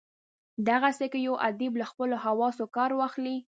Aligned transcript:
دغسي 0.67 1.07
که 1.13 1.19
یو 1.27 1.35
ادیب 1.47 1.73
له 1.81 1.85
خپلو 1.91 2.15
حواسو 2.25 2.65
کار 2.75 2.91
واخلي. 2.95 3.37